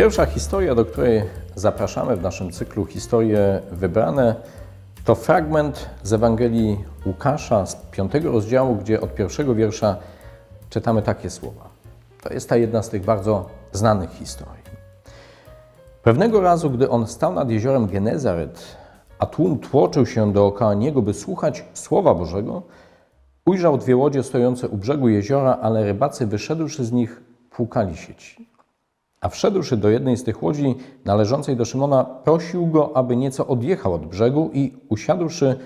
Pierwsza 0.00 0.26
historia, 0.26 0.74
do 0.74 0.84
której 0.84 1.22
zapraszamy 1.54 2.16
w 2.16 2.22
naszym 2.22 2.50
cyklu 2.50 2.86
Historie 2.86 3.60
Wybrane, 3.72 4.34
to 5.04 5.14
fragment 5.14 5.90
z 6.02 6.12
Ewangelii 6.12 6.84
Łukasza 7.06 7.66
z 7.66 7.76
piątego 7.76 8.32
rozdziału, 8.32 8.76
gdzie 8.76 9.00
od 9.00 9.14
pierwszego 9.14 9.54
wiersza 9.54 9.96
czytamy 10.70 11.02
takie 11.02 11.30
słowa. 11.30 11.68
To 12.22 12.34
jest 12.34 12.48
ta 12.48 12.56
jedna 12.56 12.82
z 12.82 12.88
tych 12.88 13.04
bardzo 13.04 13.46
znanych 13.72 14.10
historii. 14.10 14.64
Pewnego 16.02 16.40
razu, 16.40 16.70
gdy 16.70 16.90
on 16.90 17.06
stał 17.06 17.34
nad 17.34 17.50
jeziorem 17.50 17.86
Genezaret, 17.86 18.76
a 19.18 19.26
tłum 19.26 19.58
tłoczył 19.58 20.06
się 20.06 20.32
dookoła 20.32 20.74
niego, 20.74 21.02
by 21.02 21.14
słuchać 21.14 21.64
Słowa 21.74 22.14
Bożego, 22.14 22.62
ujrzał 23.46 23.78
dwie 23.78 23.96
łodzie 23.96 24.22
stojące 24.22 24.68
u 24.68 24.76
brzegu 24.76 25.08
jeziora, 25.08 25.58
ale 25.62 25.84
rybacy 25.84 26.26
wyszedłszy 26.26 26.84
z 26.84 26.92
nich, 26.92 27.22
płukali 27.50 27.96
sieci. 27.96 28.49
A 29.20 29.28
wszedłszy 29.28 29.76
do 29.76 29.88
jednej 29.88 30.16
z 30.16 30.24
tych 30.24 30.42
łodzi 30.42 30.74
należącej 31.04 31.56
do 31.56 31.64
Szymona, 31.64 32.04
prosił 32.04 32.66
go, 32.66 32.96
aby 32.96 33.16
nieco 33.16 33.46
odjechał 33.46 33.94
od 33.94 34.06
brzegu 34.06 34.50
i 34.52 34.74
usiadłszy, 34.88 35.58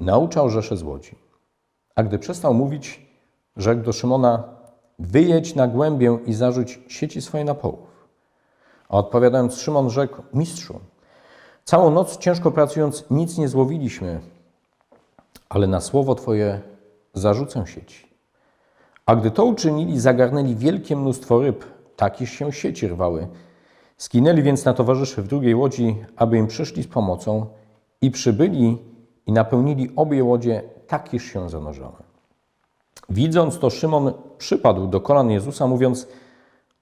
nauczał 0.00 0.50
rzesze 0.50 0.76
z 0.76 0.82
łodzi. 0.82 1.14
A 1.94 2.02
gdy 2.02 2.18
przestał 2.18 2.54
mówić, 2.54 3.06
rzekł 3.56 3.82
do 3.82 3.92
Szymona, 3.92 4.44
wyjedź 4.98 5.54
na 5.54 5.68
głębię 5.68 6.18
i 6.26 6.34
zarzuć 6.34 6.80
sieci 6.88 7.22
swoje 7.22 7.44
na 7.44 7.54
połów. 7.54 8.08
A 8.88 8.98
odpowiadając, 8.98 9.60
Szymon 9.60 9.90
rzekł, 9.90 10.22
mistrzu, 10.34 10.80
całą 11.64 11.90
noc 11.90 12.18
ciężko 12.18 12.50
pracując 12.50 13.04
nic 13.10 13.38
nie 13.38 13.48
złowiliśmy, 13.48 14.20
ale 15.48 15.66
na 15.66 15.80
słowo 15.80 16.14
Twoje 16.14 16.60
zarzucę 17.14 17.66
sieci. 17.66 18.08
A 19.06 19.16
gdy 19.16 19.30
to 19.30 19.44
uczynili, 19.44 20.00
zagarnęli 20.00 20.54
wielkie 20.54 20.96
mnóstwo 20.96 21.40
ryb, 21.40 21.64
tak 21.98 22.20
iż 22.20 22.32
się 22.32 22.52
sieci 22.52 22.88
rwały. 22.88 23.28
Skinęli 23.96 24.42
więc 24.42 24.64
na 24.64 24.74
towarzyszy 24.74 25.22
w 25.22 25.28
drugiej 25.28 25.54
łodzi, 25.54 25.96
aby 26.16 26.38
im 26.38 26.46
przyszli 26.46 26.82
z 26.82 26.86
pomocą 26.86 27.46
i 28.00 28.10
przybyli 28.10 28.78
i 29.26 29.32
napełnili 29.32 29.90
obie 29.96 30.24
łodzie, 30.24 30.62
tak 30.86 31.14
iż 31.14 31.24
się 31.24 31.50
zanurzały. 31.50 31.96
Widząc 33.08 33.58
to, 33.58 33.70
Szymon 33.70 34.12
przypadł 34.38 34.86
do 34.86 35.00
kolan 35.00 35.30
Jezusa, 35.30 35.66
mówiąc: 35.66 36.08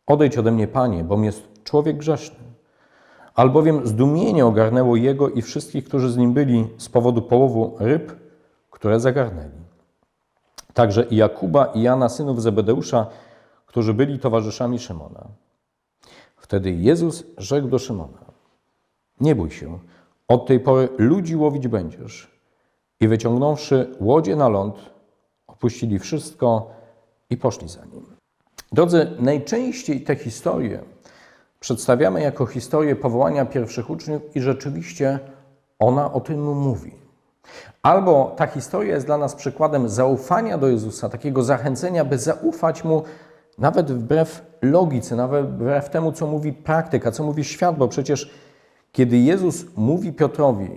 Odejdź 0.06 0.38
ode 0.38 0.52
mnie, 0.52 0.68
panie, 0.68 1.04
bom 1.04 1.24
jest 1.24 1.64
człowiek 1.64 1.96
grzeszny. 1.96 2.38
Albowiem 3.34 3.86
zdumienie 3.86 4.46
ogarnęło 4.46 4.96
jego 4.96 5.28
i 5.28 5.42
wszystkich, 5.42 5.84
którzy 5.84 6.10
z 6.10 6.16
nim 6.16 6.32
byli, 6.32 6.68
z 6.78 6.88
powodu 6.88 7.22
połowu 7.22 7.76
ryb, 7.78 8.12
które 8.70 9.00
zagarnęli. 9.00 9.66
Także 10.74 11.04
i 11.10 11.16
Jakuba 11.16 11.64
i 11.64 11.82
Jana, 11.82 12.08
synów 12.08 12.42
Zebedeusza, 12.42 13.06
którzy 13.66 13.94
byli 13.94 14.18
towarzyszami 14.18 14.78
Szymona. 14.78 15.28
Wtedy 16.36 16.70
Jezus 16.70 17.24
rzekł 17.38 17.68
do 17.68 17.78
Szymona: 17.78 18.18
Nie 19.20 19.34
bój 19.34 19.50
się, 19.50 19.78
od 20.28 20.46
tej 20.46 20.60
pory 20.60 20.88
ludzi 20.98 21.36
łowić 21.36 21.68
będziesz. 21.68 22.36
I 23.00 23.08
wyciągnąwszy 23.08 23.96
łodzie 24.00 24.36
na 24.36 24.48
ląd, 24.48 24.74
opuścili 25.46 25.98
wszystko 25.98 26.70
i 27.30 27.36
poszli 27.36 27.68
za 27.68 27.84
nim. 27.84 28.06
Drodzy, 28.72 29.10
najczęściej 29.18 30.00
te 30.00 30.16
historie 30.16 30.82
przedstawiamy 31.60 32.22
jako 32.22 32.46
historię 32.46 32.96
powołania 32.96 33.46
pierwszych 33.46 33.90
uczniów 33.90 34.36
i 34.36 34.40
rzeczywiście 34.40 35.18
ona 35.78 36.12
o 36.12 36.20
tym 36.20 36.54
mówi. 36.54 36.94
Albo 37.82 38.34
ta 38.36 38.46
historia 38.46 38.94
jest 38.94 39.06
dla 39.06 39.18
nas 39.18 39.34
przykładem 39.34 39.88
zaufania 39.88 40.58
do 40.58 40.68
Jezusa, 40.68 41.08
takiego 41.08 41.42
zachęcenia, 41.42 42.04
by 42.04 42.18
zaufać 42.18 42.84
Mu 42.84 43.02
nawet 43.58 43.92
wbrew 43.92 44.42
logice, 44.62 45.16
nawet 45.16 45.46
wbrew 45.46 45.90
temu, 45.90 46.12
co 46.12 46.26
mówi 46.26 46.52
praktyka, 46.52 47.10
co 47.10 47.24
mówi 47.24 47.44
świat, 47.44 47.76
bo 47.76 47.88
przecież 47.88 48.30
kiedy 48.92 49.18
Jezus 49.18 49.64
mówi 49.76 50.12
Piotrowi, 50.12 50.70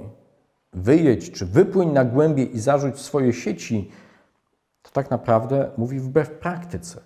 wyjedź 0.73 1.31
czy 1.31 1.45
wypłyń 1.45 1.89
na 1.89 2.05
głębie 2.05 2.43
i 2.43 2.59
zarzuć 2.59 2.99
swoje 2.99 3.33
sieci, 3.33 3.91
to 4.81 4.91
tak 4.91 5.11
naprawdę 5.11 5.69
mówi 5.77 5.99
wbrew 5.99 6.29
praktyce. 6.29 7.01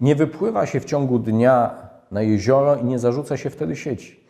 Nie 0.00 0.14
wypływa 0.14 0.66
się 0.66 0.80
w 0.80 0.84
ciągu 0.84 1.18
dnia 1.18 1.74
na 2.10 2.22
jezioro 2.22 2.76
i 2.76 2.84
nie 2.84 2.98
zarzuca 2.98 3.36
się 3.36 3.50
wtedy 3.50 3.76
sieci. 3.76 4.20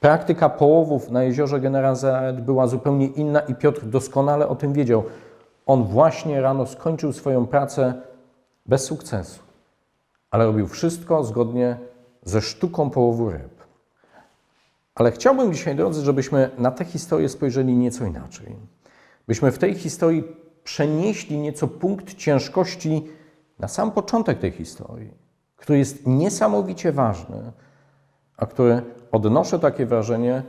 Praktyka 0.00 0.48
połowów 0.48 1.10
na 1.10 1.22
jeziorze 1.22 1.60
Genezaret 1.60 2.40
była 2.40 2.66
zupełnie 2.66 3.06
inna 3.06 3.40
i 3.40 3.54
Piotr 3.54 3.86
doskonale 3.86 4.48
o 4.48 4.54
tym 4.54 4.72
wiedział. 4.72 5.04
On 5.66 5.84
właśnie 5.84 6.40
rano 6.40 6.66
skończył 6.66 7.12
swoją 7.12 7.46
pracę 7.46 7.94
bez 8.66 8.84
sukcesu, 8.84 9.42
ale 10.32 10.44
robił 10.44 10.66
wszystko 10.66 11.24
zgodnie 11.24 11.76
ze 12.22 12.42
sztuką 12.42 12.90
połowu 12.90 13.30
ryb. 13.30 13.62
Ale 14.94 15.12
chciałbym 15.12 15.52
dzisiaj, 15.52 15.76
drodzy, 15.76 16.04
żebyśmy 16.04 16.50
na 16.58 16.70
tę 16.70 16.84
historię 16.84 17.28
spojrzeli 17.28 17.76
nieco 17.76 18.04
inaczej. 18.04 18.56
Byśmy 19.28 19.52
w 19.52 19.58
tej 19.58 19.74
historii 19.74 20.24
przenieśli 20.64 21.38
nieco 21.38 21.68
punkt 21.68 22.14
ciężkości 22.14 23.08
na 23.58 23.68
sam 23.68 23.90
początek 23.90 24.38
tej 24.38 24.50
historii, 24.50 25.14
który 25.56 25.78
jest 25.78 26.06
niesamowicie 26.06 26.92
ważny, 26.92 27.52
a 28.36 28.46
który 28.46 28.82
odnoszę 29.12 29.58
takie 29.58 29.86
wrażenie, 29.86 30.42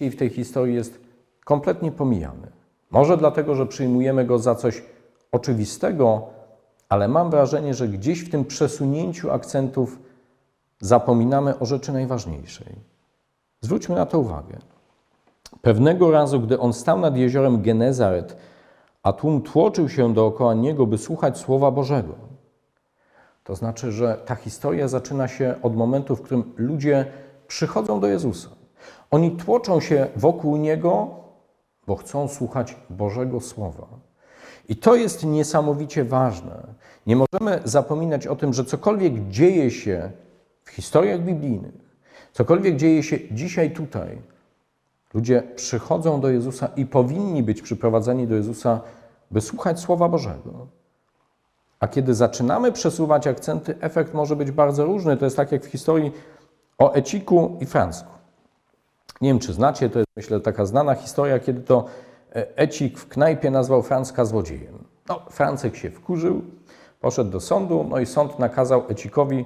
że 0.00 0.10
w 0.10 0.16
tej 0.16 0.30
historii 0.30 0.74
jest 0.74 1.00
kompletnie 1.44 1.92
pomijany. 1.92 2.50
Może 2.90 3.16
dlatego, 3.16 3.54
że 3.54 3.66
przyjmujemy 3.66 4.24
go 4.24 4.38
za 4.38 4.54
coś 4.54 4.82
oczywistego, 5.32 6.28
ale 6.88 7.08
mam 7.08 7.30
wrażenie, 7.30 7.74
że 7.74 7.88
gdzieś 7.88 8.20
w 8.20 8.30
tym 8.30 8.44
przesunięciu 8.44 9.30
akcentów 9.30 9.98
zapominamy 10.80 11.58
o 11.58 11.66
rzeczy 11.66 11.92
najważniejszej. 11.92 12.74
Zwróćmy 13.60 13.94
na 13.94 14.06
to 14.06 14.18
uwagę. 14.18 14.58
Pewnego 15.62 16.10
razu, 16.10 16.40
gdy 16.40 16.58
on 16.58 16.72
stał 16.72 17.00
nad 17.00 17.16
jeziorem 17.16 17.62
Genezaret, 17.62 18.36
a 19.02 19.12
tłum 19.12 19.42
tłoczył 19.42 19.88
się 19.88 20.14
dookoła 20.14 20.54
niego, 20.54 20.86
by 20.86 20.98
słuchać 20.98 21.38
Słowa 21.38 21.70
Bożego. 21.70 22.14
To 23.44 23.54
znaczy, 23.54 23.92
że 23.92 24.22
ta 24.26 24.34
historia 24.34 24.88
zaczyna 24.88 25.28
się 25.28 25.54
od 25.62 25.76
momentu, 25.76 26.16
w 26.16 26.22
którym 26.22 26.52
ludzie 26.56 27.06
przychodzą 27.48 28.00
do 28.00 28.06
Jezusa. 28.06 28.48
Oni 29.10 29.36
tłoczą 29.36 29.80
się 29.80 30.06
wokół 30.16 30.56
Niego, 30.56 31.08
bo 31.86 31.96
chcą 31.96 32.28
słuchać 32.28 32.76
Bożego 32.90 33.40
Słowa. 33.40 33.86
I 34.68 34.76
to 34.76 34.96
jest 34.96 35.24
niesamowicie 35.24 36.04
ważne. 36.04 36.66
Nie 37.06 37.16
możemy 37.16 37.60
zapominać 37.64 38.26
o 38.26 38.36
tym, 38.36 38.52
że 38.52 38.64
cokolwiek 38.64 39.28
dzieje 39.28 39.70
się 39.70 40.10
w 40.64 40.70
historiach 40.70 41.20
biblijnych, 41.20 41.74
cokolwiek 42.32 42.76
dzieje 42.76 43.02
się 43.02 43.18
dzisiaj 43.30 43.70
tutaj, 43.70 44.18
ludzie 45.14 45.42
przychodzą 45.56 46.20
do 46.20 46.30
Jezusa 46.30 46.68
i 46.76 46.86
powinni 46.86 47.42
być 47.42 47.62
przyprowadzeni 47.62 48.26
do 48.26 48.34
Jezusa, 48.34 48.80
by 49.30 49.40
słuchać 49.40 49.80
Słowa 49.80 50.08
Bożego. 50.08 50.66
A 51.80 51.88
kiedy 51.88 52.14
zaczynamy 52.14 52.72
przesuwać 52.72 53.26
akcenty, 53.26 53.74
efekt 53.80 54.14
może 54.14 54.36
być 54.36 54.50
bardzo 54.50 54.84
różny. 54.84 55.16
To 55.16 55.24
jest 55.24 55.36
tak 55.36 55.52
jak 55.52 55.64
w 55.64 55.66
historii 55.66 56.12
o 56.78 56.94
Eciku 56.94 57.56
i 57.60 57.66
Francku. 57.66 58.08
Nie 59.20 59.28
wiem, 59.28 59.38
czy 59.38 59.52
znacie, 59.52 59.90
to 59.90 59.98
jest 59.98 60.10
myślę 60.16 60.40
taka 60.40 60.66
znana 60.66 60.94
historia, 60.94 61.38
kiedy 61.38 61.60
to 61.60 61.84
Ecik 62.34 62.98
w 62.98 63.08
knajpie 63.08 63.50
nazwał 63.50 63.82
Francka 63.82 64.24
złodziejem. 64.24 64.84
No, 65.08 65.20
Francek 65.30 65.76
się 65.76 65.90
wkurzył, 65.90 66.42
poszedł 67.00 67.30
do 67.30 67.40
sądu, 67.40 67.86
no 67.90 67.98
i 67.98 68.06
sąd 68.06 68.38
nakazał 68.38 68.82
Ecikowi, 68.88 69.44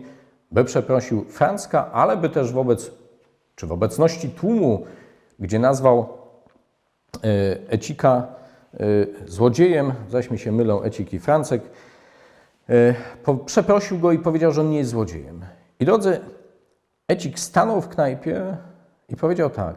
by 0.51 0.65
przeprosił 0.65 1.25
Francka, 1.25 1.93
ale 1.93 2.17
by 2.17 2.29
też 2.29 2.53
wobec, 2.53 2.91
czy 3.55 3.67
w 3.67 3.73
obecności 3.73 4.31
tłumu, 4.31 4.87
gdzie 5.39 5.59
nazwał 5.59 6.09
Ecika 7.69 8.27
złodziejem, 9.27 9.93
zaś 10.11 10.31
mi 10.31 10.39
się 10.39 10.53
mylą 10.53 10.83
Ecik 10.83 11.13
i 11.13 11.19
Francek, 11.19 11.63
przeprosił 13.47 13.99
go 13.99 14.13
i 14.13 14.19
powiedział, 14.19 14.53
że 14.53 14.61
on 14.61 14.71
nie 14.71 14.79
jest 14.79 14.91
złodziejem. 14.91 15.45
I 15.81 15.85
drodzy, 15.85 16.21
Ecik 17.09 17.39
stanął 17.39 17.81
w 17.81 17.89
knajpie 17.89 18.57
i 19.09 19.17
powiedział 19.17 19.51
tak: 19.51 19.77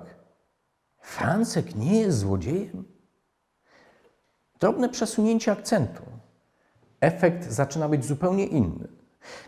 Francek 0.99 1.75
nie 1.75 1.99
jest 1.99 2.17
złodziejem? 2.17 2.90
Drobne 4.61 4.89
przesunięcie 4.89 5.51
akcentu. 5.51 6.03
Efekt 7.01 7.51
zaczyna 7.51 7.89
być 7.89 8.05
zupełnie 8.05 8.45
inny. 8.45 8.87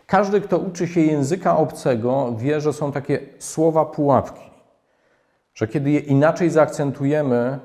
Każdy, 0.06 0.40
kto 0.40 0.58
uczy 0.58 0.88
się 0.88 1.00
języka 1.00 1.56
obcego, 1.56 2.34
wie, 2.38 2.60
że 2.60 2.72
są 2.72 2.92
takie 2.92 3.20
słowa 3.38 3.84
pułapki. 3.84 4.50
Że 5.54 5.68
kiedy 5.68 5.90
je 5.90 6.00
inaczej 6.00 6.50
zaakcentujemy, 6.50 7.58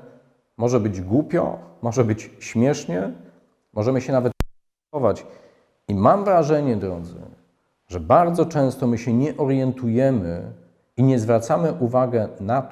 może 0.56 0.80
być 0.80 1.00
głupio, 1.00 1.58
może 1.82 2.04
być 2.04 2.30
śmiesznie, 2.38 3.12
możemy 3.72 4.00
się 4.00 4.12
nawet 4.12 4.32
chować. 4.92 5.26
I 5.88 5.94
mam 5.94 6.24
wrażenie, 6.24 6.76
drodzy, 6.76 7.20
że 7.88 8.00
bardzo 8.00 8.46
często 8.46 8.86
my 8.86 8.98
się 8.98 9.12
nie 9.12 9.36
orientujemy 9.36 10.52
i 10.96 11.02
nie 11.02 11.18
zwracamy 11.18 11.72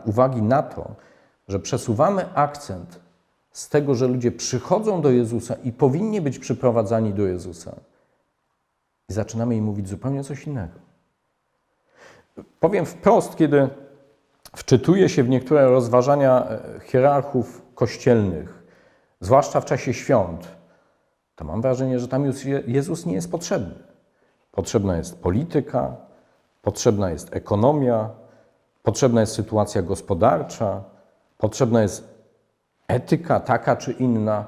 uwagi 0.05 0.43
na 0.43 0.63
to, 0.63 0.95
że 1.49 1.59
przesuwamy 1.59 2.35
akcent 2.35 3.08
z 3.59 3.69
tego, 3.69 3.95
że 3.95 4.07
ludzie 4.07 4.33
przychodzą 4.33 5.01
do 5.01 5.11
Jezusa 5.11 5.55
i 5.65 5.73
powinni 5.73 6.21
być 6.21 6.39
przyprowadzani 6.39 7.15
do 7.15 7.23
Jezusa. 7.23 7.77
I 9.09 9.13
zaczynamy 9.13 9.57
im 9.57 9.65
mówić 9.65 9.89
zupełnie 9.89 10.25
coś 10.25 10.47
innego. 10.47 10.79
Powiem 12.61 12.87
wprost, 12.87 13.37
kiedy 13.37 13.69
wczytuję 14.57 15.09
się 15.09 15.23
w 15.23 15.29
niektóre 15.29 15.69
rozważania 15.69 16.47
e, 16.49 16.81
hierarchów 16.85 17.63
kościelnych, 17.75 18.63
zwłaszcza 19.21 19.61
w 19.61 19.65
czasie 19.65 19.95
świąt, 19.95 20.49
to 21.37 21.45
mam 21.45 21.63
wrażenie, 21.63 21.99
że 21.99 22.09
tam 22.09 22.25
już 22.25 22.45
Je- 22.45 22.63
Jezus 22.67 23.07
nie 23.07 23.15
jest 23.15 23.31
potrzebny. 23.31 23.75
Potrzebna 24.53 24.97
jest 24.97 25.23
polityka, 25.23 25.97
potrzebna 26.63 27.11
jest 27.11 27.37
ekonomia, 27.37 28.11
potrzebna 28.83 29.21
jest 29.21 29.33
sytuacja 29.33 29.83
gospodarcza, 29.83 30.85
potrzebna 31.39 31.83
jest 31.83 32.18
etyka 32.89 33.41
taka 33.41 33.77
czy 33.77 33.93
inna. 33.93 34.45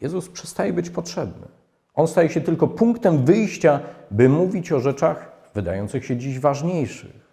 Jezus 0.00 0.28
przestaje 0.28 0.72
być 0.72 0.90
potrzebny. 0.90 1.46
On 1.94 2.06
staje 2.06 2.28
się 2.28 2.40
tylko 2.40 2.68
punktem 2.68 3.24
wyjścia, 3.24 3.80
by 4.10 4.28
mówić 4.28 4.72
o 4.72 4.80
rzeczach 4.80 5.32
wydających 5.54 6.06
się 6.06 6.16
dziś 6.16 6.40
ważniejszych. 6.40 7.26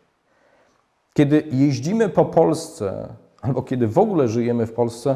Kiedy 1.13 1.43
jeździmy 1.51 2.09
po 2.09 2.25
Polsce, 2.25 3.07
albo 3.41 3.61
kiedy 3.61 3.87
w 3.87 3.97
ogóle 3.97 4.27
żyjemy 4.27 4.65
w 4.67 4.73
Polsce, 4.73 5.15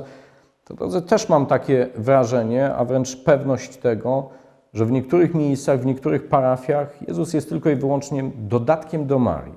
to 0.65 0.73
drodzy, 0.73 1.01
też 1.01 1.29
mam 1.29 1.45
takie 1.45 1.87
wrażenie, 1.95 2.73
a 2.75 2.85
wręcz 2.85 3.23
pewność 3.23 3.77
tego, 3.77 4.29
że 4.73 4.85
w 4.85 4.91
niektórych 4.91 5.33
miejscach, 5.33 5.79
w 5.79 5.85
niektórych 5.85 6.27
parafiach 6.27 7.07
Jezus 7.07 7.33
jest 7.33 7.49
tylko 7.49 7.69
i 7.69 7.75
wyłącznie 7.75 8.31
dodatkiem 8.35 9.07
do 9.07 9.19
Marii. 9.19 9.55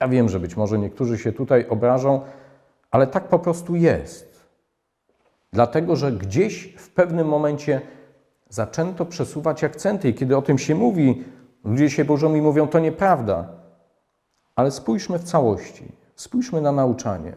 Ja 0.00 0.08
wiem, 0.08 0.28
że 0.28 0.40
być 0.40 0.56
może 0.56 0.78
niektórzy 0.78 1.18
się 1.18 1.32
tutaj 1.32 1.68
obrażą, 1.68 2.20
ale 2.90 3.06
tak 3.06 3.28
po 3.28 3.38
prostu 3.38 3.76
jest. 3.76 4.29
Dlatego, 5.52 5.96
że 5.96 6.12
gdzieś 6.12 6.74
w 6.78 6.90
pewnym 6.90 7.28
momencie 7.28 7.80
zaczęto 8.48 9.06
przesuwać 9.06 9.64
akcenty 9.64 10.08
i 10.08 10.14
kiedy 10.14 10.36
o 10.36 10.42
tym 10.42 10.58
się 10.58 10.74
mówi, 10.74 11.24
ludzie 11.64 11.90
się 11.90 12.04
burzą 12.04 12.34
i 12.34 12.40
mówią, 12.40 12.68
to 12.68 12.78
nieprawda. 12.78 13.48
Ale 14.56 14.70
spójrzmy 14.70 15.18
w 15.18 15.24
całości, 15.24 15.84
spójrzmy 16.16 16.60
na 16.60 16.72
nauczanie 16.72 17.32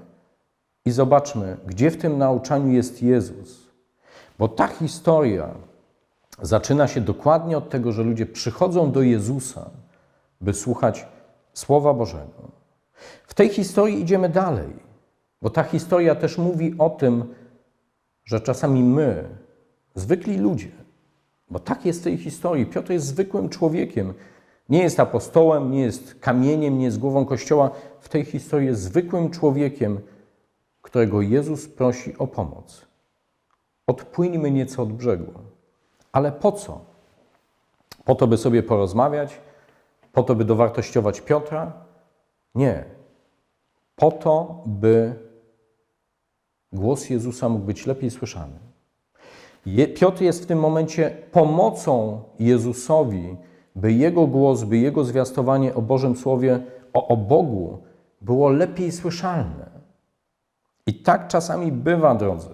i 0.86 0.92
zobaczmy, 0.92 1.58
gdzie 1.66 1.92
w 1.92 1.98
tym 1.98 2.18
nauczaniu 2.18 2.72
jest 2.72 3.04
Jezus. 3.04 3.68
Bo 4.40 4.48
ta 4.48 4.68
historia 4.68 5.50
zaczyna 6.42 6.88
się 6.88 7.02
dokładnie 7.02 7.58
od 7.58 7.70
tego, 7.70 7.92
że 7.92 8.04
ludzie 8.04 8.26
przychodzą 8.26 8.92
do 8.92 9.02
Jezusa, 9.02 9.70
by 10.42 10.54
słuchać 10.54 11.08
Słowa 11.54 11.94
Bożego. 11.94 12.52
W 13.28 13.34
tej 13.34 13.50
historii 13.50 14.02
idziemy 14.02 14.30
dalej, 14.30 14.74
bo 15.42 15.50
ta 15.50 15.64
historia 15.64 16.16
też 16.16 16.38
mówi 16.38 16.76
o 16.78 16.90
tym, 16.90 17.34
że 18.26 18.42
czasami 18.42 18.84
my, 18.84 19.30
zwykli 19.96 20.38
ludzie, 20.38 20.72
bo 21.50 21.60
tak 21.60 21.86
jest 21.86 22.02
w 22.02 22.04
tej 22.04 22.18
historii, 22.18 22.66
Piotr 22.66 22.92
jest 22.92 23.06
zwykłym 23.06 23.50
człowiekiem, 23.50 24.14
nie 24.70 24.84
jest 24.84 25.00
apostołem, 25.00 25.72
nie 25.72 25.82
jest 25.82 26.20
kamieniem, 26.20 26.78
nie 26.78 26.86
jest 26.86 27.00
głową 27.00 27.26
kościoła. 27.26 27.72
W 28.00 28.10
tej 28.10 28.26
historii 28.26 28.68
jest 28.68 28.82
zwykłym 28.82 29.30
człowiekiem, 29.30 30.00
którego 30.82 31.22
Jezus 31.22 31.68
prosi 31.68 32.18
o 32.18 32.28
pomoc. 32.28 32.86
Odpłyńmy 33.88 34.52
nieco 34.52 34.84
od 34.84 34.94
brzegu. 34.94 35.34
Ale 36.12 36.32
po 36.32 36.52
co? 36.52 36.82
Po 38.06 38.16
to, 38.16 38.28
by 38.28 38.38
sobie 38.38 38.64
porozmawiać? 38.64 39.40
Po 40.14 40.24
to, 40.24 40.36
by 40.36 40.46
dowartościować 40.46 41.22
Piotra? 41.22 41.74
Nie. 42.56 42.86
Po 43.96 44.12
to, 44.12 44.64
by 44.66 45.16
głos 46.74 47.10
Jezusa 47.10 47.50
mógł 47.50 47.66
być 47.66 47.86
lepiej 47.86 48.12
słyszany. 48.12 48.54
Piotr 49.96 50.22
jest 50.22 50.44
w 50.44 50.46
tym 50.46 50.60
momencie 50.60 51.18
pomocą 51.32 52.22
Jezusowi, 52.40 53.38
by 53.76 53.94
jego 53.94 54.28
głos, 54.28 54.64
by 54.64 54.78
jego 54.78 55.04
zwiastowanie 55.04 55.76
o 55.76 55.82
Bożym 55.82 56.16
Słowie, 56.16 56.60
o, 56.94 57.08
o 57.08 57.18
Bogu 57.18 57.78
było 58.22 58.50
lepiej 58.50 58.92
słyszalne. 58.92 59.70
I 60.88 60.94
tak 60.94 61.28
czasami 61.28 61.72
bywa, 61.72 62.16
drodzy, 62.16 62.50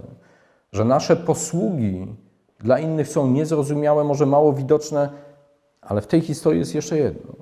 że 0.71 0.85
nasze 0.85 1.15
posługi 1.15 2.15
dla 2.59 2.79
innych 2.79 3.07
są 3.07 3.27
niezrozumiałe, 3.27 4.03
może 4.03 4.25
mało 4.25 4.53
widoczne, 4.53 5.09
ale 5.81 6.01
w 6.01 6.07
tej 6.07 6.21
historii 6.21 6.59
jest 6.59 6.75
jeszcze 6.75 6.97
jedno. 6.97 7.33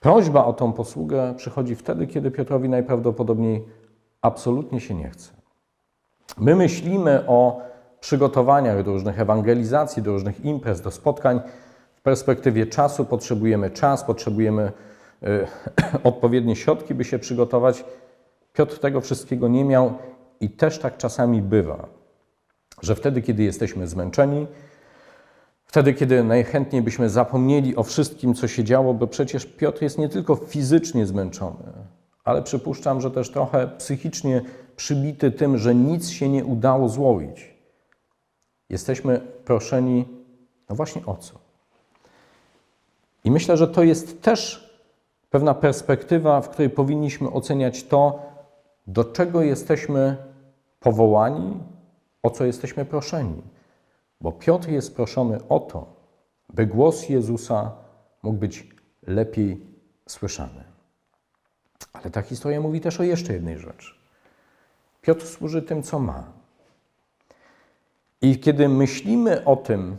Prośba 0.00 0.44
o 0.44 0.52
tą 0.52 0.72
posługę 0.72 1.34
przychodzi 1.36 1.74
wtedy, 1.74 2.06
kiedy 2.06 2.30
Piotrowi 2.30 2.68
najprawdopodobniej 2.68 3.64
absolutnie 4.22 4.80
się 4.80 4.94
nie 4.94 5.10
chce. 5.10 5.43
My 6.38 6.56
myślimy 6.56 7.26
o 7.26 7.62
przygotowaniach 8.00 8.82
do 8.82 8.92
różnych 8.92 9.20
ewangelizacji, 9.20 10.02
do 10.02 10.12
różnych 10.12 10.44
imprez, 10.44 10.80
do 10.80 10.90
spotkań. 10.90 11.40
W 11.94 12.02
perspektywie 12.02 12.66
czasu 12.66 13.04
potrzebujemy 13.04 13.70
czas, 13.70 14.04
potrzebujemy 14.04 14.72
y, 15.22 15.46
odpowiednie 16.04 16.56
środki, 16.56 16.94
by 16.94 17.04
się 17.04 17.18
przygotować. 17.18 17.84
Piotr 18.52 18.78
tego 18.78 19.00
wszystkiego 19.00 19.48
nie 19.48 19.64
miał 19.64 19.94
i 20.40 20.50
też 20.50 20.78
tak 20.78 20.96
czasami 20.96 21.42
bywa, 21.42 21.88
że 22.82 22.94
wtedy, 22.94 23.22
kiedy 23.22 23.42
jesteśmy 23.42 23.86
zmęczeni, 23.86 24.46
wtedy, 25.64 25.94
kiedy 25.94 26.24
najchętniej 26.24 26.82
byśmy 26.82 27.10
zapomnieli 27.10 27.76
o 27.76 27.82
wszystkim, 27.82 28.34
co 28.34 28.48
się 28.48 28.64
działo, 28.64 28.94
bo 28.94 29.06
przecież 29.06 29.46
Piotr 29.46 29.82
jest 29.82 29.98
nie 29.98 30.08
tylko 30.08 30.36
fizycznie 30.36 31.06
zmęczony, 31.06 31.72
ale 32.24 32.42
przypuszczam, 32.42 33.00
że 33.00 33.10
też 33.10 33.30
trochę 33.30 33.68
psychicznie 33.68 34.42
przybity 34.76 35.30
tym, 35.30 35.58
że 35.58 35.74
nic 35.74 36.08
się 36.08 36.28
nie 36.28 36.44
udało 36.44 36.88
złowić. 36.88 37.54
Jesteśmy 38.70 39.20
proszeni, 39.44 40.04
no 40.68 40.76
właśnie 40.76 41.06
o 41.06 41.16
co? 41.16 41.34
I 43.24 43.30
myślę, 43.30 43.56
że 43.56 43.68
to 43.68 43.82
jest 43.82 44.22
też 44.22 44.70
pewna 45.30 45.54
perspektywa, 45.54 46.40
w 46.40 46.48
której 46.48 46.70
powinniśmy 46.70 47.30
oceniać 47.30 47.84
to, 47.84 48.22
do 48.86 49.04
czego 49.04 49.42
jesteśmy 49.42 50.16
powołani, 50.80 51.60
o 52.22 52.30
co 52.30 52.44
jesteśmy 52.44 52.84
proszeni. 52.84 53.42
Bo 54.20 54.32
Piotr 54.32 54.68
jest 54.68 54.96
proszony 54.96 55.48
o 55.48 55.60
to, 55.60 55.86
by 56.54 56.66
głos 56.66 57.08
Jezusa 57.08 57.72
mógł 58.22 58.38
być 58.38 58.68
lepiej 59.06 59.66
słyszany. 60.08 60.64
Ale 61.92 62.10
ta 62.10 62.22
historia 62.22 62.60
mówi 62.60 62.80
też 62.80 63.00
o 63.00 63.02
jeszcze 63.02 63.32
jednej 63.32 63.58
rzeczy. 63.58 64.03
Piotr 65.04 65.26
służy 65.26 65.62
tym, 65.62 65.82
co 65.82 65.98
ma. 65.98 66.24
I 68.22 68.38
kiedy 68.38 68.68
myślimy 68.68 69.44
o 69.44 69.56
tym, 69.56 69.96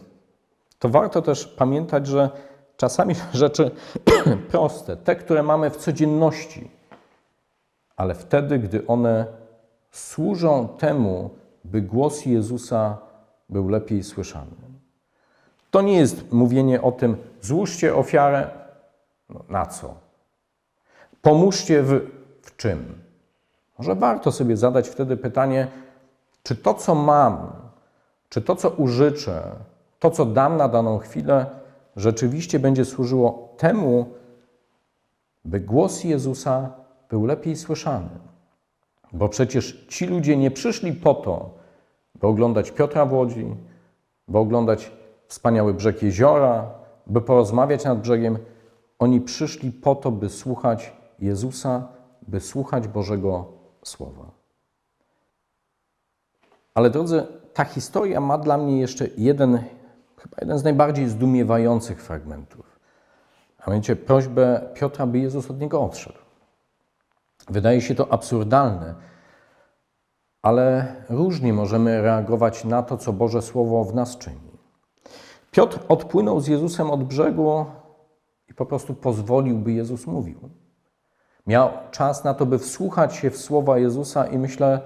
to 0.80 0.90
warto 0.90 1.22
też 1.22 1.48
pamiętać, 1.48 2.08
że 2.08 2.30
czasami 2.78 3.16
rzeczy 3.34 3.72
proste, 4.52 4.98
te, 4.98 5.16
które 5.16 5.44
mamy 5.44 5.70
w 5.70 5.78
codzienności, 5.78 6.72
ale 7.96 8.16
wtedy, 8.16 8.60
gdy 8.60 8.88
one 8.88 9.26
służą 9.92 10.68
temu, 10.68 11.30
by 11.64 11.82
głos 11.82 12.26
Jezusa 12.26 12.98
był 13.50 13.70
lepiej 13.70 14.04
słyszany. 14.04 14.52
To 15.72 15.82
nie 15.82 15.98
jest 15.98 16.32
mówienie 16.32 16.82
o 16.82 16.92
tym, 16.92 17.18
złóżcie 17.42 17.96
ofiarę, 17.96 18.50
no, 19.30 19.44
na 19.50 19.66
co? 19.66 19.96
Pomóżcie 21.22 21.84
w, 21.84 22.02
w 22.42 22.56
czym? 22.56 23.05
Może 23.78 23.96
warto 23.96 24.32
sobie 24.32 24.58
zadać 24.58 24.90
wtedy 24.90 25.18
pytanie, 25.18 25.68
czy 26.44 26.56
to, 26.56 26.74
co 26.74 26.96
mam, 26.96 27.52
czy 28.30 28.42
to, 28.42 28.56
co 28.56 28.70
użyczę, 28.70 29.42
to, 30.00 30.12
co 30.12 30.26
dam 30.26 30.58
na 30.58 30.68
daną 30.68 30.98
chwilę, 30.98 31.46
rzeczywiście 31.96 32.60
będzie 32.60 32.86
służyło 32.86 33.54
temu, 33.58 34.06
by 35.46 35.60
głos 35.60 36.04
Jezusa 36.04 36.70
był 37.10 37.26
lepiej 37.26 37.56
słyszany. 37.56 38.10
Bo 39.14 39.30
przecież 39.30 39.86
ci 39.90 40.08
ludzie 40.08 40.38
nie 40.38 40.52
przyszli 40.52 40.94
po 40.94 41.14
to, 41.14 41.50
by 42.16 42.28
oglądać 42.28 42.72
Piotra 42.72 43.06
w 43.06 43.14
Łodzi, 43.14 43.56
by 44.28 44.38
oglądać 44.38 44.92
wspaniały 45.28 45.74
brzeg 45.74 46.04
jeziora, 46.04 46.72
by 47.08 47.22
porozmawiać 47.22 47.84
nad 47.84 48.02
brzegiem. 48.02 48.38
Oni 49.00 49.22
przyszli 49.22 49.72
po 49.72 49.96
to, 49.96 50.12
by 50.12 50.30
słuchać 50.30 50.94
Jezusa, 51.20 51.88
by 52.28 52.40
słuchać 52.40 52.88
Bożego 52.88 53.46
Słowa. 53.88 54.32
Ale 56.74 56.90
drodzy, 56.90 57.28
ta 57.54 57.66
historia 57.66 58.22
ma 58.22 58.38
dla 58.38 58.58
mnie 58.58 58.80
jeszcze 58.80 59.08
jeden, 59.18 59.64
chyba 60.18 60.38
jeden 60.42 60.60
z 60.60 60.64
najbardziej 60.64 61.10
zdumiewających 61.10 62.04
fragmentów. 62.04 62.80
A 63.60 63.72
mianowicie 63.72 63.96
prośbę 63.96 64.70
Piotra, 64.74 65.08
by 65.08 65.20
Jezus 65.20 65.52
od 65.52 65.60
niego 65.60 65.84
odszedł. 65.84 66.20
Wydaje 67.50 67.82
się 67.82 67.96
to 67.96 68.14
absurdalne, 68.14 68.96
ale 70.42 70.96
różnie 71.10 71.54
możemy 71.54 72.02
reagować 72.02 72.64
na 72.64 72.84
to, 72.84 72.98
co 72.98 73.14
Boże 73.14 73.42
Słowo 73.42 73.84
w 73.84 73.96
nas 73.96 74.18
czyni. 74.18 74.58
Piotr 75.52 75.80
odpłynął 75.88 76.40
z 76.40 76.48
Jezusem 76.48 76.92
od 76.92 77.04
brzegu 77.04 77.66
i 78.50 78.54
po 78.54 78.66
prostu 78.66 78.94
pozwolił, 78.94 79.58
by 79.58 79.72
Jezus 79.72 80.08
mówił. 80.08 80.50
Miał 81.48 81.70
czas 81.92 82.24
na 82.24 82.34
to, 82.34 82.46
by 82.46 82.60
wsłuchać 82.60 83.16
się 83.16 83.32
w 83.32 83.38
słowa 83.38 83.78
Jezusa 83.78 84.28
i 84.28 84.38
myślę, 84.38 84.82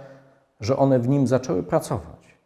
że 0.59 0.77
one 0.77 0.99
w 0.99 1.07
nim 1.07 1.27
zaczęły 1.27 1.63
pracować. 1.63 2.37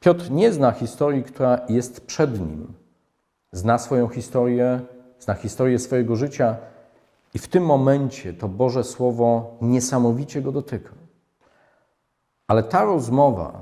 Piotr 0.00 0.30
nie 0.30 0.52
zna 0.52 0.72
historii, 0.72 1.22
która 1.24 1.60
jest 1.68 2.06
przed 2.06 2.40
nim. 2.40 2.72
Zna 3.52 3.78
swoją 3.78 4.08
historię, 4.08 4.80
zna 5.18 5.34
historię 5.34 5.78
swojego 5.78 6.16
życia 6.16 6.56
I 7.34 7.38
w 7.38 7.48
tym 7.48 7.64
momencie 7.64 8.32
to 8.32 8.48
Boże 8.48 8.84
Słowo 8.84 9.56
niesamowicie 9.60 10.42
go 10.42 10.52
dotyka. 10.52 10.90
Ale 12.46 12.62
ta 12.62 12.84
rozmowa, 12.84 13.60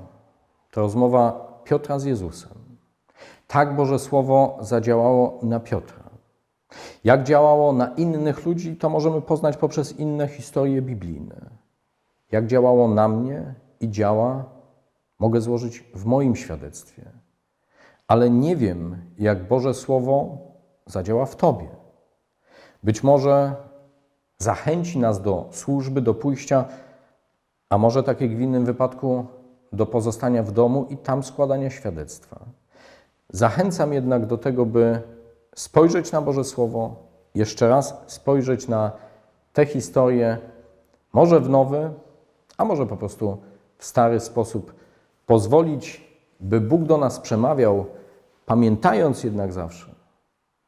to 0.71 0.81
rozmowa 0.81 1.51
Piotra 1.65 1.99
z 1.99 2.05
Jezusem, 2.05 2.53
tak 3.47 3.77
Boże 3.77 3.99
Słowo 3.99 4.59
zadziałało 4.61 5.39
na 5.43 5.61
Piotra. 5.61 6.10
Jak 7.05 7.25
działało 7.25 7.73
na 7.73 7.87
innych 7.87 8.47
ludzi, 8.47 8.77
to 8.77 8.89
możemy 8.89 9.23
poznać 9.23 9.57
poprzez 9.57 9.99
inne 9.99 10.29
historie 10.29 10.83
biblijne. 10.83 11.51
Jak 12.33 12.47
działało 12.47 12.89
na 12.89 13.09
mnie 13.09 13.55
i 13.81 13.91
działa, 13.91 14.45
mogę 15.19 15.41
złożyć 15.41 15.85
w 15.95 16.05
moim 16.05 16.37
świadectwie. 16.37 17.03
Ale 18.09 18.31
nie 18.31 18.57
wiem, 18.57 18.97
jak 19.19 19.49
Boże 19.49 19.75
Słowo 19.75 20.39
zadziała 20.87 21.27
w 21.27 21.37
Tobie. 21.37 21.69
Być 22.83 23.03
może 23.03 23.55
zachęci 24.39 24.99
nas 24.99 25.23
do 25.23 25.49
służby, 25.51 26.01
do 26.01 26.15
pójścia, 26.15 26.65
a 27.71 27.79
może 27.79 28.03
tak 28.03 28.21
jak 28.21 28.37
w 28.37 28.41
innym 28.41 28.65
wypadku, 28.65 29.27
do 29.73 29.87
pozostania 29.87 30.43
w 30.43 30.53
domu 30.53 30.87
i 30.91 30.97
tam 30.97 31.23
składania 31.23 31.71
świadectwa. 31.71 32.41
Zachęcam 33.29 33.93
jednak 33.93 34.27
do 34.27 34.39
tego, 34.39 34.67
by 34.67 35.03
spojrzeć 35.55 36.13
na 36.13 36.23
Boże 36.23 36.45
Słowo, 36.45 36.97
jeszcze 37.35 37.69
raz 37.69 37.95
spojrzeć 38.07 38.69
na 38.69 38.93
te 39.53 39.67
historie, 39.67 40.39
może 41.13 41.41
w 41.41 41.49
nowy, 41.49 41.91
a 42.57 42.65
może 42.65 42.87
po 42.87 42.97
prostu 42.97 43.39
w 43.79 43.85
stary 43.85 44.21
sposób, 44.21 44.75
pozwolić, 45.27 46.11
by 46.41 46.61
Bóg 46.61 46.83
do 46.83 46.97
nas 46.97 47.21
przemawiał, 47.21 47.87
pamiętając 48.47 49.25
jednak 49.25 49.53
zawsze, 49.53 49.95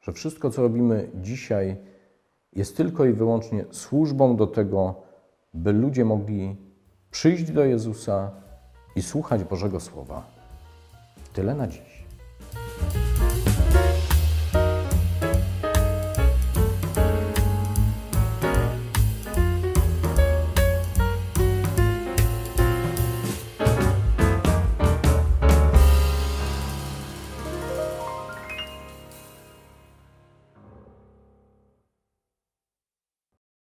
że 0.01 0.13
wszystko, 0.13 0.51
co 0.51 0.63
robimy 0.63 1.11
dzisiaj, 1.15 1.77
jest 2.53 2.77
tylko 2.77 3.05
i 3.05 3.13
wyłącznie 3.13 3.65
służbą 3.71 4.37
do 4.37 4.47
tego, 4.47 4.95
by 5.55 5.73
ludzie 5.73 6.05
mogli 6.05 6.57
przyjść 7.11 7.51
do 7.51 7.65
Jezusa 7.65 8.31
i 8.97 9.03
słuchać 9.03 9.45
Bożego 9.45 9.81
Słowa. 9.81 10.23
Tyle 11.33 11.55
na 11.55 11.67
dziś. 11.67 11.92